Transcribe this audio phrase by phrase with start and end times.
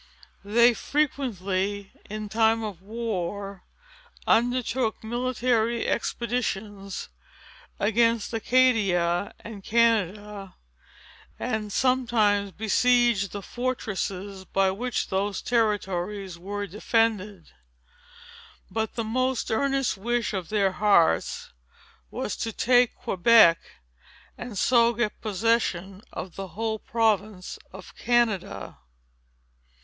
[0.43, 3.63] They frequently, in time of war,
[4.25, 7.09] undertook military expeditions
[7.79, 10.55] against Acadia and Canada,
[11.37, 17.51] and sometimes besieged the fortresses, by which those territories were defended.
[18.71, 21.51] But the most earnest wish of their hearts
[22.09, 23.59] was, to take Quebec,
[24.35, 28.79] and so get possession of the whole province of Canada.